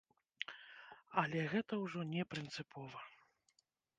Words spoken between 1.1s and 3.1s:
Але гэта ўжо не прынцыпова.